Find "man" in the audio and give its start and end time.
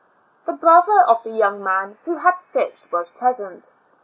1.63-1.99